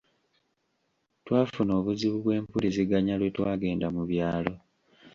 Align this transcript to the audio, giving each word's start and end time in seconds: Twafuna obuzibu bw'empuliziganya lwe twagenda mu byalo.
Twafuna 1.25 1.71
obuzibu 1.79 2.17
bw'empuliziganya 2.23 3.13
lwe 3.19 3.29
twagenda 3.35 3.87
mu 3.95 4.03
byalo. 4.09 4.53